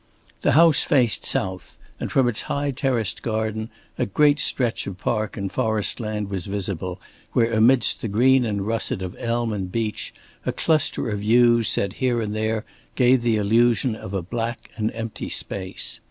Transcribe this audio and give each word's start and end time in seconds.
The 0.41 0.53
house 0.53 0.83
faced 0.83 1.21
the 1.21 1.27
south, 1.27 1.77
and 1.99 2.11
from 2.11 2.27
its 2.27 2.41
high 2.49 2.71
terraced 2.71 3.21
garden, 3.21 3.69
a 3.99 4.07
great 4.07 4.39
stretch 4.39 4.87
of 4.87 4.97
park 4.97 5.37
and 5.37 5.51
forest 5.51 5.99
land 5.99 6.27
was 6.31 6.47
visible, 6.47 6.99
where 7.33 7.53
amidst 7.53 8.01
the 8.01 8.07
green 8.07 8.43
and 8.43 8.65
russet 8.65 9.03
of 9.03 9.15
elm 9.19 9.53
and 9.53 9.71
beach, 9.71 10.11
a 10.43 10.51
cluster 10.51 11.11
of 11.11 11.21
yews 11.21 11.69
set 11.69 11.93
here 12.01 12.19
and 12.19 12.33
there 12.33 12.65
gave 12.95 13.21
the 13.21 13.37
illusion 13.37 13.95
of 13.95 14.15
a 14.15 14.23
black 14.23 14.71
and 14.75 14.89
empty 14.95 15.29
space. 15.29 15.99